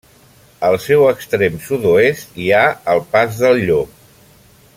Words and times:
Al 0.69 0.77
seu 0.85 1.03
extrem 1.09 1.59
sud-oest 1.67 2.41
hi 2.45 2.51
ha 2.61 2.65
el 2.95 3.05
Pas 3.13 3.39
del 3.45 3.63
Llop. 3.69 4.19